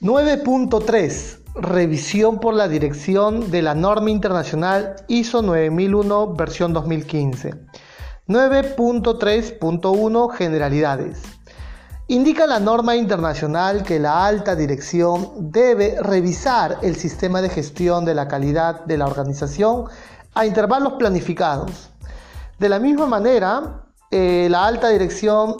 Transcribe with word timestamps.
9.3. 0.00 1.40
Revisión 1.56 2.38
por 2.38 2.54
la 2.54 2.68
dirección 2.68 3.50
de 3.50 3.62
la 3.62 3.74
norma 3.74 4.12
internacional 4.12 4.94
ISO 5.08 5.42
9001 5.42 6.34
versión 6.34 6.72
2015. 6.72 7.54
9.3.1 8.28 10.30
Generalidades. 10.30 11.20
Indica 12.06 12.46
la 12.46 12.60
norma 12.60 12.94
internacional 12.94 13.82
que 13.82 13.98
la 13.98 14.24
alta 14.24 14.54
dirección 14.54 15.50
debe 15.50 15.96
revisar 16.00 16.78
el 16.82 16.94
sistema 16.94 17.42
de 17.42 17.48
gestión 17.48 18.04
de 18.04 18.14
la 18.14 18.28
calidad 18.28 18.84
de 18.84 18.98
la 18.98 19.06
organización 19.06 19.86
a 20.32 20.46
intervalos 20.46 20.92
planificados. 20.92 21.90
De 22.60 22.68
la 22.68 22.78
misma 22.78 23.06
manera, 23.06 23.82
eh, 24.12 24.46
la 24.48 24.64
alta 24.64 24.90
dirección 24.90 25.56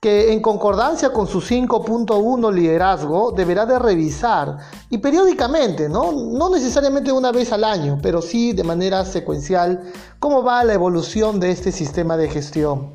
que 0.00 0.32
en 0.32 0.40
concordancia 0.40 1.12
con 1.12 1.26
su 1.26 1.42
5.1 1.42 2.54
liderazgo 2.54 3.32
deberá 3.32 3.66
de 3.66 3.78
revisar 3.78 4.56
y 4.88 4.96
periódicamente, 4.96 5.90
¿no? 5.90 6.10
no 6.12 6.48
necesariamente 6.48 7.12
una 7.12 7.32
vez 7.32 7.52
al 7.52 7.64
año, 7.64 7.98
pero 8.02 8.22
sí 8.22 8.54
de 8.54 8.64
manera 8.64 9.04
secuencial, 9.04 9.82
cómo 10.18 10.42
va 10.42 10.64
la 10.64 10.72
evolución 10.72 11.38
de 11.38 11.50
este 11.50 11.70
sistema 11.70 12.16
de 12.16 12.30
gestión. 12.30 12.94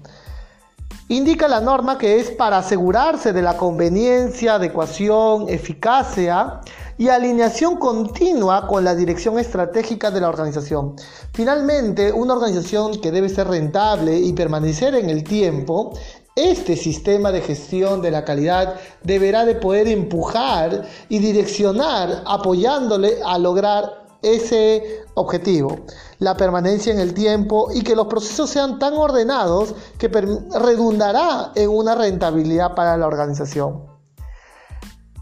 Indica 1.07 1.47
la 1.47 1.61
norma 1.61 1.99
que 1.99 2.19
es 2.19 2.31
para 2.31 2.57
asegurarse 2.57 3.33
de 3.33 3.43
la 3.43 3.55
conveniencia, 3.55 4.55
adecuación, 4.55 5.47
eficacia 5.47 6.61
y 6.97 7.09
alineación 7.09 7.75
continua 7.75 8.65
con 8.65 8.83
la 8.83 8.95
dirección 8.95 9.37
estratégica 9.37 10.09
de 10.09 10.21
la 10.21 10.29
organización. 10.29 10.95
Finalmente, 11.33 12.11
una 12.11 12.33
organización 12.33 12.99
que 12.99 13.11
debe 13.11 13.29
ser 13.29 13.47
rentable 13.47 14.17
y 14.17 14.33
permanecer 14.33 14.95
en 14.95 15.11
el 15.11 15.23
tiempo 15.23 15.93
este 16.35 16.75
sistema 16.75 17.32
de 17.32 17.40
gestión 17.40 18.01
de 18.01 18.12
la 18.12 18.26
calidad 18.26 18.76
deberá 19.04 19.46
de 19.46 19.55
poder 19.55 19.87
empujar 19.87 20.84
y 21.07 21.20
direccionar 21.20 22.23
apoyándole 22.26 23.20
a 23.26 23.37
lograr 23.37 24.04
ese 24.21 25.05
objetivo, 25.13 25.85
la 26.20 26.35
permanencia 26.35 26.91
en 26.91 26.99
el 26.99 27.13
tiempo 27.13 27.70
y 27.74 27.84
que 27.84 27.96
los 27.96 28.07
procesos 28.07 28.49
sean 28.49 28.79
tan 28.79 28.96
ordenados 28.96 29.76
que 29.98 30.09
redundará 30.09 31.54
en 31.55 31.70
una 31.70 31.96
rentabilidad 31.96 32.76
para 32.76 32.98
la 32.98 33.07
organización. 33.07 33.85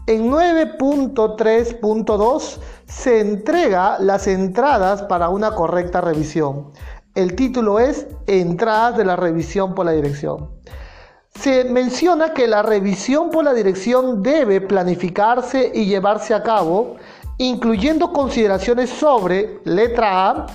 En 0.08 0.32
9.3.2 0.32 2.56
se 2.86 3.20
entrega 3.20 4.00
las 4.00 4.26
entradas 4.26 5.02
para 5.02 5.28
una 5.28 5.52
correcta 5.52 6.00
revisión. 6.00 6.72
El 7.14 7.36
título 7.36 7.78
es 7.78 8.08
Entradas 8.26 8.96
de 8.96 9.04
la 9.04 9.14
revisión 9.14 9.76
por 9.76 9.86
la 9.86 9.92
dirección 9.92 10.50
se 11.40 11.64
menciona 11.64 12.32
que 12.32 12.46
la 12.46 12.62
revisión 12.62 13.30
por 13.30 13.44
la 13.44 13.52
dirección 13.52 14.22
debe 14.22 14.60
planificarse 14.60 15.72
y 15.74 15.86
llevarse 15.86 16.32
a 16.32 16.42
cabo, 16.42 16.96
incluyendo 17.38 18.12
consideraciones 18.12 18.90
sobre, 18.90 19.60
letra 19.64 20.30
A, 20.30 20.46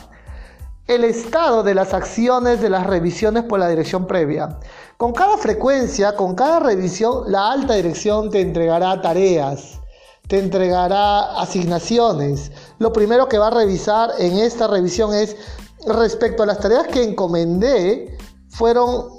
el 0.87 1.03
estado 1.03 1.61
de 1.61 1.75
las 1.75 1.93
acciones 1.93 2.61
de 2.61 2.69
las 2.69 2.87
revisiones 2.87 3.43
por 3.43 3.59
la 3.59 3.67
dirección 3.67 4.07
previa. 4.07 4.57
Con 4.97 5.13
cada 5.13 5.37
frecuencia, 5.37 6.15
con 6.15 6.33
cada 6.33 6.59
revisión, 6.59 7.31
la 7.31 7.51
alta 7.51 7.75
dirección 7.75 8.31
te 8.31 8.41
entregará 8.41 8.99
tareas, 8.99 9.79
te 10.27 10.39
entregará 10.39 11.39
asignaciones. 11.39 12.51
Lo 12.79 12.91
primero 12.91 13.27
que 13.27 13.37
va 13.37 13.47
a 13.47 13.51
revisar 13.51 14.09
en 14.17 14.39
esta 14.39 14.67
revisión 14.67 15.13
es 15.13 15.35
respecto 15.85 16.41
a 16.41 16.47
las 16.47 16.59
tareas 16.59 16.87
que 16.87 17.03
encomendé, 17.03 18.17
fueron 18.49 19.18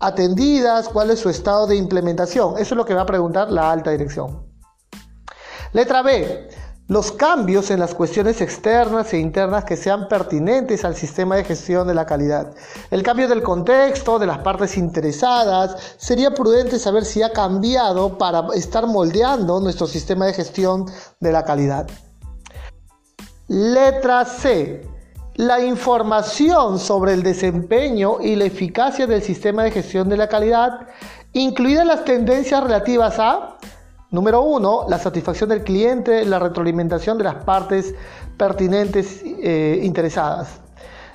atendidas, 0.00 0.88
cuál 0.88 1.10
es 1.10 1.20
su 1.20 1.28
estado 1.28 1.66
de 1.66 1.76
implementación. 1.76 2.54
Eso 2.54 2.74
es 2.74 2.76
lo 2.76 2.84
que 2.84 2.94
va 2.94 3.02
a 3.02 3.06
preguntar 3.06 3.50
la 3.52 3.70
alta 3.70 3.90
dirección. 3.90 4.44
Letra 5.72 6.02
B. 6.02 6.48
Los 6.88 7.12
cambios 7.12 7.70
en 7.70 7.78
las 7.78 7.94
cuestiones 7.94 8.40
externas 8.40 9.12
e 9.12 9.18
internas 9.18 9.64
que 9.64 9.76
sean 9.76 10.08
pertinentes 10.08 10.84
al 10.84 10.96
sistema 10.96 11.36
de 11.36 11.44
gestión 11.44 11.86
de 11.86 11.94
la 11.94 12.04
calidad. 12.04 12.52
El 12.90 13.04
cambio 13.04 13.28
del 13.28 13.44
contexto, 13.44 14.18
de 14.18 14.26
las 14.26 14.38
partes 14.38 14.76
interesadas. 14.76 15.94
Sería 15.98 16.34
prudente 16.34 16.80
saber 16.80 17.04
si 17.04 17.22
ha 17.22 17.32
cambiado 17.32 18.18
para 18.18 18.44
estar 18.56 18.88
moldeando 18.88 19.60
nuestro 19.60 19.86
sistema 19.86 20.26
de 20.26 20.32
gestión 20.32 20.86
de 21.20 21.30
la 21.30 21.44
calidad. 21.44 21.86
Letra 23.46 24.24
C 24.24 24.82
la 25.40 25.58
información 25.58 26.78
sobre 26.78 27.14
el 27.14 27.22
desempeño 27.22 28.20
y 28.20 28.36
la 28.36 28.44
eficacia 28.44 29.06
del 29.06 29.22
sistema 29.22 29.64
de 29.64 29.70
gestión 29.70 30.06
de 30.10 30.18
la 30.18 30.28
calidad, 30.28 30.86
incluidas 31.32 31.86
las 31.86 32.04
tendencias 32.04 32.62
relativas 32.62 33.18
a, 33.18 33.56
número 34.10 34.42
uno, 34.42 34.84
la 34.86 34.98
satisfacción 34.98 35.48
del 35.48 35.64
cliente, 35.64 36.26
la 36.26 36.38
retroalimentación 36.38 37.16
de 37.16 37.24
las 37.24 37.36
partes 37.36 37.94
pertinentes 38.36 39.22
eh, 39.24 39.80
interesadas. 39.82 40.60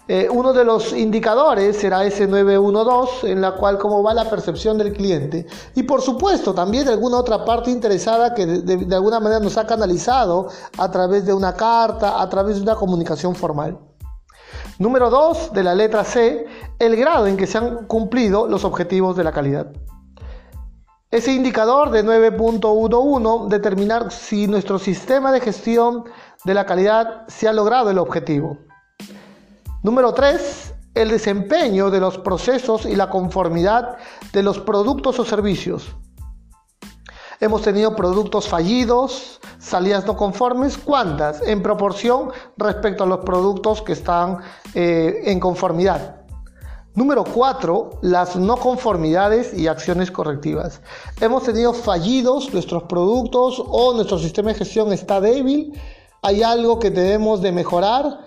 Eh, 0.07 0.27
uno 0.31 0.53
de 0.53 0.65
los 0.65 0.91
indicadores 0.93 1.77
será 1.77 2.03
ese 2.03 2.25
912, 2.25 3.31
en 3.31 3.41
la 3.41 3.51
cual 3.51 3.77
cómo 3.77 4.01
va 4.01 4.15
la 4.15 4.27
percepción 4.27 4.79
del 4.79 4.91
cliente. 4.93 5.45
Y 5.75 5.83
por 5.83 6.01
supuesto, 6.01 6.51
también 6.51 6.87
alguna 6.87 7.17
otra 7.17 7.45
parte 7.45 7.69
interesada 7.69 8.33
que 8.33 8.47
de 8.47 8.95
alguna 8.95 9.19
manera 9.19 9.39
nos 9.39 9.55
ha 9.59 9.67
canalizado 9.67 10.47
a 10.79 10.89
través 10.89 11.27
de 11.27 11.33
una 11.33 11.53
carta, 11.53 12.19
a 12.19 12.27
través 12.27 12.55
de 12.55 12.63
una 12.63 12.73
comunicación 12.73 13.35
formal. 13.35 13.77
Número 14.77 15.09
2 15.09 15.53
de 15.53 15.63
la 15.63 15.73
letra 15.73 16.03
C, 16.03 16.45
el 16.79 16.97
grado 16.97 17.27
en 17.27 17.37
que 17.37 17.47
se 17.47 17.57
han 17.57 17.85
cumplido 17.85 18.47
los 18.47 18.65
objetivos 18.65 19.15
de 19.15 19.23
la 19.23 19.31
calidad. 19.31 19.71
Ese 21.11 21.31
indicador 21.31 21.91
de 21.91 22.03
9.11 22.03 23.47
determinar 23.47 24.11
si 24.11 24.47
nuestro 24.47 24.77
sistema 24.77 25.31
de 25.31 25.39
gestión 25.39 26.03
de 26.43 26.53
la 26.53 26.65
calidad 26.65 27.25
se 27.27 27.47
ha 27.47 27.53
logrado 27.53 27.89
el 27.89 27.99
objetivo. 27.99 28.57
Número 29.81 30.13
3, 30.13 30.73
el 30.93 31.09
desempeño 31.09 31.89
de 31.89 32.01
los 32.01 32.17
procesos 32.17 32.85
y 32.85 32.97
la 32.97 33.09
conformidad 33.09 33.95
de 34.33 34.43
los 34.43 34.59
productos 34.59 35.17
o 35.19 35.23
servicios. 35.23 35.95
Hemos 37.39 37.61
tenido 37.61 37.95
productos 37.95 38.49
fallidos, 38.49 39.39
salidas 39.65 40.05
no 40.05 40.15
conformes, 40.15 40.77
¿cuántas? 40.77 41.41
En 41.41 41.63
proporción 41.63 42.29
respecto 42.55 43.03
a 43.03 43.07
los 43.07 43.19
productos 43.21 43.81
que 43.81 43.93
están 43.93 44.37
eh, 44.75 45.23
en 45.25 45.39
conformidad. 45.39 46.17
Número 46.93 47.23
4, 47.25 47.99
las 48.03 48.35
no 48.35 48.57
conformidades 48.57 49.53
y 49.53 49.67
acciones 49.67 50.11
correctivas. 50.11 50.81
Hemos 51.19 51.43
tenido 51.43 51.73
fallidos 51.73 52.53
nuestros 52.53 52.83
productos 52.83 53.61
o 53.65 53.93
nuestro 53.93 54.19
sistema 54.19 54.49
de 54.49 54.59
gestión 54.59 54.93
está 54.93 55.19
débil, 55.19 55.73
hay 56.21 56.43
algo 56.43 56.79
que 56.79 56.91
debemos 56.91 57.41
de 57.41 57.51
mejorar 57.51 58.19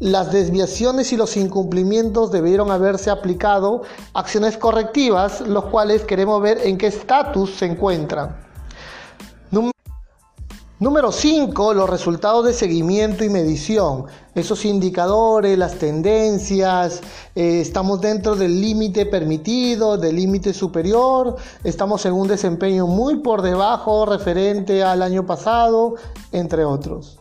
las 0.00 0.32
desviaciones 0.32 1.12
y 1.12 1.16
los 1.16 1.36
incumplimientos 1.36 2.32
debieron 2.32 2.72
haberse 2.72 3.10
aplicado 3.10 3.82
acciones 4.14 4.56
correctivas, 4.56 5.42
los 5.42 5.66
cuales 5.66 6.02
queremos 6.02 6.42
ver 6.42 6.58
en 6.64 6.76
qué 6.76 6.88
estatus 6.88 7.54
se 7.54 7.66
encuentran. 7.66 8.36
Número 10.82 11.12
5, 11.12 11.74
los 11.74 11.88
resultados 11.88 12.44
de 12.44 12.52
seguimiento 12.52 13.22
y 13.22 13.28
medición. 13.28 14.06
Esos 14.34 14.64
indicadores, 14.64 15.56
las 15.56 15.76
tendencias, 15.76 17.02
eh, 17.36 17.60
estamos 17.60 18.00
dentro 18.00 18.34
del 18.34 18.60
límite 18.60 19.06
permitido, 19.06 19.96
del 19.96 20.16
límite 20.16 20.52
superior, 20.52 21.36
estamos 21.62 22.04
en 22.04 22.14
un 22.14 22.26
desempeño 22.26 22.88
muy 22.88 23.20
por 23.20 23.42
debajo 23.42 24.06
referente 24.06 24.82
al 24.82 25.02
año 25.02 25.24
pasado, 25.24 25.94
entre 26.32 26.64
otros. 26.64 27.20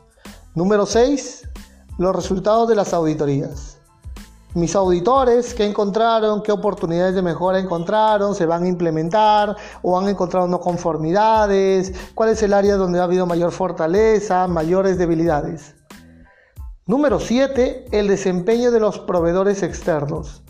Número 0.56 0.88
6, 0.88 1.48
los 2.00 2.16
resultados 2.16 2.68
de 2.68 2.74
las 2.74 2.96
auditorías. 2.96 3.81
Mis 4.54 4.76
auditores, 4.76 5.54
¿qué 5.54 5.66
encontraron? 5.66 6.44
¿Qué 6.44 6.52
oportunidades 6.52 7.16
de 7.16 7.22
mejora 7.22 7.58
encontraron? 7.58 8.36
¿Se 8.36 8.46
van 8.46 8.64
a 8.64 8.68
implementar? 8.68 9.56
¿O 9.82 9.98
han 9.98 10.10
encontrado 10.10 10.46
no 10.46 10.60
conformidades? 10.60 11.94
¿Cuál 12.14 12.32
es 12.32 12.44
el 12.44 12.54
área 12.54 12.76
donde 12.76 13.00
ha 13.00 13.04
habido 13.04 13.26
mayor 13.26 13.54
fortaleza, 13.54 14.48
mayores 14.50 14.98
debilidades? 14.98 15.76
Número 16.86 17.22
7. 17.22 17.86
El 17.94 18.10
desempeño 18.10 18.72
de 18.72 18.82
los 18.82 19.00
proveedores 19.00 19.64
externos. 19.64 20.44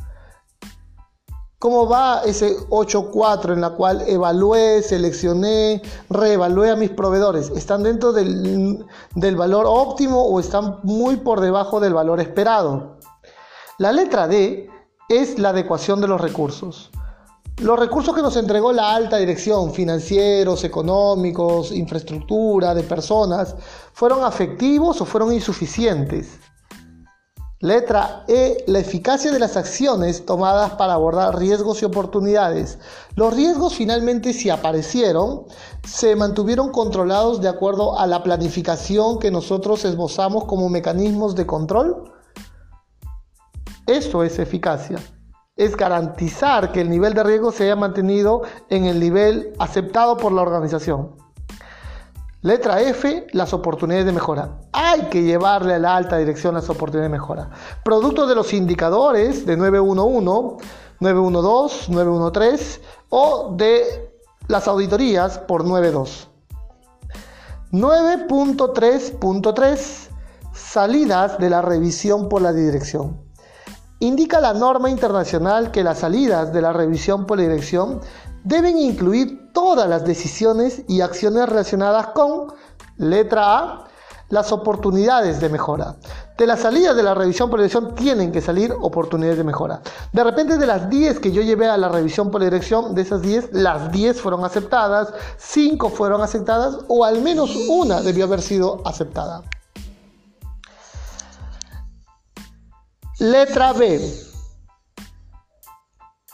¿Cómo 1.59 1.87
va 1.87 2.23
ese 2.25 2.57
8.4 2.69 3.53
en 3.53 3.61
la 3.61 3.69
cual 3.75 4.01
evalué, 4.07 4.81
seleccioné, 4.81 5.83
reevalué 6.09 6.71
a 6.71 6.75
mis 6.75 6.89
proveedores? 6.89 7.51
¿Están 7.51 7.83
dentro 7.83 8.13
del, 8.13 8.83
del, 9.13 9.35
valor 9.35 9.65
óptimo 9.67 10.23
o 10.23 10.39
están 10.39 10.79
muy 10.81 11.17
por 11.17 11.39
debajo 11.39 11.79
del 11.79 11.93
valor 11.93 12.19
esperado? 12.19 12.97
La 13.81 13.91
letra 13.91 14.27
D 14.27 14.69
es 15.09 15.39
la 15.39 15.49
adecuación 15.49 16.01
de 16.01 16.07
los 16.07 16.21
recursos. 16.21 16.91
Los 17.63 17.79
recursos 17.79 18.13
que 18.13 18.21
nos 18.21 18.35
entregó 18.35 18.71
la 18.71 18.93
alta 18.93 19.17
dirección, 19.17 19.73
financieros, 19.73 20.63
económicos, 20.63 21.71
infraestructura, 21.71 22.75
de 22.75 22.83
personas, 22.83 23.55
¿fueron 23.93 24.23
afectivos 24.23 25.01
o 25.01 25.05
fueron 25.05 25.33
insuficientes? 25.33 26.37
Letra 27.59 28.23
E, 28.27 28.63
la 28.67 28.77
eficacia 28.77 29.31
de 29.31 29.39
las 29.39 29.57
acciones 29.57 30.27
tomadas 30.27 30.73
para 30.73 30.93
abordar 30.93 31.39
riesgos 31.39 31.81
y 31.81 31.85
oportunidades. 31.85 32.77
Los 33.15 33.33
riesgos 33.33 33.73
finalmente 33.73 34.31
si 34.31 34.51
aparecieron, 34.51 35.45
se 35.87 36.15
mantuvieron 36.15 36.69
controlados 36.71 37.41
de 37.41 37.49
acuerdo 37.49 37.97
a 37.97 38.05
la 38.05 38.21
planificación 38.21 39.17
que 39.17 39.31
nosotros 39.31 39.85
esbozamos 39.85 40.45
como 40.45 40.69
mecanismos 40.69 41.33
de 41.33 41.47
control. 41.47 42.11
Eso 43.91 44.23
es 44.23 44.39
eficacia. 44.39 44.97
Es 45.57 45.75
garantizar 45.75 46.71
que 46.71 46.79
el 46.79 46.89
nivel 46.89 47.13
de 47.13 47.23
riesgo 47.23 47.51
se 47.51 47.65
haya 47.65 47.75
mantenido 47.75 48.43
en 48.69 48.85
el 48.85 49.01
nivel 49.01 49.51
aceptado 49.59 50.15
por 50.15 50.31
la 50.31 50.43
organización. 50.43 51.17
Letra 52.41 52.79
F, 52.81 53.27
las 53.33 53.53
oportunidades 53.53 54.05
de 54.05 54.13
mejora. 54.13 54.61
Hay 54.71 55.09
que 55.09 55.23
llevarle 55.23 55.73
a 55.73 55.79
la 55.79 55.97
alta 55.97 56.15
dirección 56.17 56.53
las 56.53 56.69
oportunidades 56.69 57.11
de 57.11 57.17
mejora. 57.17 57.49
Producto 57.83 58.27
de 58.27 58.35
los 58.35 58.53
indicadores 58.53 59.45
de 59.45 59.57
911, 59.57 60.65
912, 61.01 61.91
913 61.91 62.81
o 63.09 63.53
de 63.57 64.09
las 64.47 64.69
auditorías 64.69 65.37
por 65.37 65.65
92. 65.65 66.29
9.3.3 67.73 70.07
Salidas 70.53 71.37
de 71.39 71.49
la 71.49 71.61
revisión 71.61 72.29
por 72.29 72.41
la 72.41 72.53
dirección. 72.53 73.29
Indica 74.01 74.41
la 74.41 74.55
norma 74.55 74.89
internacional 74.89 75.69
que 75.69 75.83
las 75.83 75.99
salidas 75.99 76.51
de 76.51 76.59
la 76.59 76.73
revisión 76.73 77.27
por 77.27 77.39
dirección 77.39 78.01
deben 78.43 78.79
incluir 78.79 79.51
todas 79.53 79.87
las 79.87 80.03
decisiones 80.03 80.81
y 80.87 81.01
acciones 81.01 81.47
relacionadas 81.47 82.07
con, 82.07 82.47
letra 82.97 83.59
A, 83.59 83.87
las 84.29 84.51
oportunidades 84.51 85.39
de 85.39 85.49
mejora. 85.49 85.97
De 86.35 86.47
las 86.47 86.61
salidas 86.61 86.95
de 86.95 87.03
la 87.03 87.13
revisión 87.13 87.51
por 87.51 87.59
dirección 87.59 87.93
tienen 87.93 88.31
que 88.31 88.41
salir 88.41 88.73
oportunidades 88.81 89.37
de 89.37 89.43
mejora. 89.43 89.81
De 90.11 90.23
repente 90.23 90.57
de 90.57 90.65
las 90.65 90.89
10 90.89 91.19
que 91.19 91.31
yo 91.31 91.43
llevé 91.43 91.67
a 91.67 91.77
la 91.77 91.89
revisión 91.89 92.31
por 92.31 92.43
dirección, 92.43 92.95
de 92.95 93.03
esas 93.03 93.21
10, 93.21 93.49
las 93.51 93.91
10 93.91 94.19
fueron 94.19 94.43
aceptadas, 94.43 95.13
5 95.37 95.89
fueron 95.89 96.23
aceptadas 96.23 96.79
o 96.87 97.05
al 97.05 97.21
menos 97.21 97.55
una 97.69 98.01
debió 98.01 98.25
haber 98.25 98.41
sido 98.41 98.81
aceptada. 98.83 99.43
Letra 103.21 103.71
B 103.73 104.01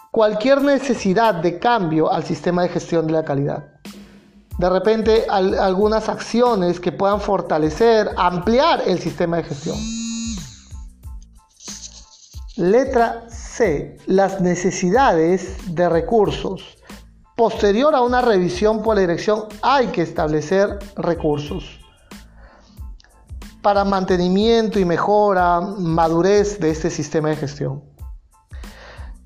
cualquier 0.10 0.62
necesidad 0.62 1.36
de 1.36 1.60
cambio 1.60 2.10
al 2.10 2.24
sistema 2.24 2.62
de 2.62 2.70
gestión 2.70 3.08
de 3.08 3.12
la 3.12 3.26
calidad. 3.26 3.74
De 4.58 4.70
repente, 4.70 5.26
algunas 5.30 6.08
acciones 6.08 6.80
que 6.80 6.94
puedan 6.94 7.20
fortalecer, 7.20 8.12
ampliar 8.16 8.84
el 8.88 9.00
sistema 9.00 9.36
de 9.36 9.44
gestión. 9.44 9.76
Letra 12.56 13.26
C. 13.28 13.98
Las 14.06 14.40
necesidades 14.40 15.76
de 15.76 15.90
recursos. 15.90 16.78
Posterior 17.36 17.94
a 17.96 18.02
una 18.02 18.22
revisión 18.22 18.82
por 18.82 18.96
la 18.96 19.02
dirección 19.02 19.44
hay 19.62 19.88
que 19.88 20.04
establecer 20.04 20.80
recursos 20.96 21.82
para 23.68 23.84
mantenimiento 23.84 24.80
y 24.80 24.86
mejora, 24.86 25.60
madurez 25.60 26.58
de 26.58 26.70
este 26.70 26.90
sistema 26.90 27.28
de 27.28 27.36
gestión. 27.36 27.84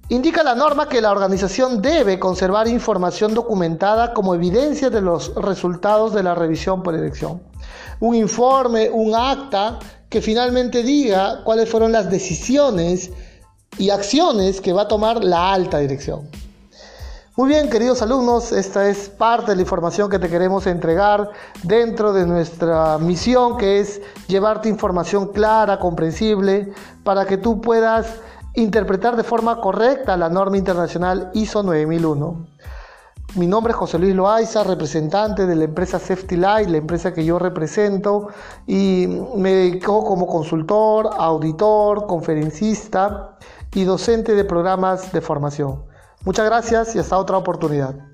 Indica 0.10 0.42
la 0.42 0.56
norma 0.56 0.90
que 0.90 1.00
la 1.00 1.12
organización 1.12 1.80
debe 1.80 2.18
conservar 2.18 2.68
información 2.68 3.36
documentada 3.36 4.16
como 4.16 4.34
evidencia 4.34 4.90
de 4.90 5.00
los 5.00 5.36
resultados 5.36 6.16
de 6.16 6.24
la 6.24 6.34
revisión 6.34 6.82
por 6.82 6.96
elección. 6.96 7.44
Un 8.00 8.16
informe, 8.16 8.90
un 8.90 9.14
acta 9.14 9.78
que 10.10 10.22
finalmente 10.22 10.82
diga 10.82 11.44
cuáles 11.44 11.70
fueron 11.70 11.92
las 11.92 12.10
decisiones 12.10 13.12
y 13.78 13.92
acciones 13.92 14.60
que 14.60 14.74
va 14.74 14.82
a 14.82 14.88
tomar 14.88 15.24
la 15.24 15.54
alta 15.54 15.78
dirección. 15.78 16.28
Muy 17.38 17.48
bien, 17.48 17.70
queridos 17.70 18.02
alumnos, 18.02 18.52
esta 18.52 18.90
es 18.90 19.08
parte 19.08 19.52
de 19.52 19.56
la 19.56 19.62
información 19.62 20.10
que 20.10 20.20
te 20.20 20.28
queremos 20.28 20.68
entregar 20.68 21.30
dentro 21.64 22.12
de 22.12 22.26
nuestra 22.26 22.98
misión, 22.98 23.56
que 23.56 23.80
es 23.80 24.02
llevarte 24.28 24.68
información 24.68 25.30
clara, 25.30 25.80
comprensible, 25.80 26.74
para 27.06 27.24
que 27.26 27.38
tú 27.38 27.62
puedas 27.62 28.20
interpretar 28.54 29.16
de 29.16 29.24
forma 29.24 29.62
correcta 29.62 30.18
la 30.18 30.28
norma 30.28 30.58
internacional 30.58 31.32
ISO 31.34 31.64
9001. 31.64 32.48
Mi 33.36 33.48
nombre 33.48 33.72
es 33.72 33.78
José 33.78 33.98
Luis 33.98 34.14
Loaiza, 34.14 34.66
representante 34.66 35.46
de 35.46 35.56
la 35.56 35.64
empresa 35.64 36.00
Safety 36.00 36.36
Light, 36.36 36.68
la 36.68 36.78
empresa 36.80 37.14
que 37.14 37.24
yo 37.24 37.40
represento, 37.40 38.28
y 38.68 39.08
me 39.38 39.54
dedico 39.54 40.04
como 40.04 40.28
consultor, 40.28 41.10
auditor, 41.18 42.08
conferencista 42.08 43.38
y 43.74 43.86
docente 43.86 44.36
de 44.36 44.44
programas 44.44 45.14
de 45.14 45.22
formación. 45.22 45.91
Muchas 46.24 46.46
gracias 46.46 46.96
y 46.96 47.00
hasta 47.00 47.18
otra 47.18 47.38
oportunidad. 47.38 48.11